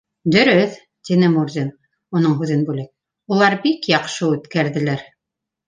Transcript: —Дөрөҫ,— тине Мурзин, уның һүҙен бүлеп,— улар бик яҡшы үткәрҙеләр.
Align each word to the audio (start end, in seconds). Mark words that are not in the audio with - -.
—Дөрөҫ,— 0.35 0.71
тине 1.09 1.29
Мурзин, 1.33 1.69
уның 2.21 2.35
һүҙен 2.41 2.65
бүлеп,— 2.71 2.89
улар 3.37 3.59
бик 3.69 3.89
яҡшы 3.95 4.33
үткәрҙеләр. 4.33 5.09